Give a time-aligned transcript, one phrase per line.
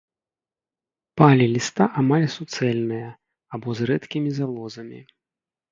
[1.21, 3.09] Палі ліста амаль суцэльныя
[3.57, 4.99] або з рэдкімі залозамі.